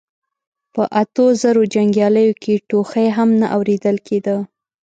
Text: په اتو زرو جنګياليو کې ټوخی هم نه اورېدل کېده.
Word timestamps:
په 0.73 0.83
اتو 1.01 1.25
زرو 1.41 1.63
جنګياليو 1.73 2.33
کې 2.43 2.53
ټوخی 2.69 3.07
هم 3.17 3.29
نه 3.41 3.47
اورېدل 3.55 3.97
کېده. 4.07 4.37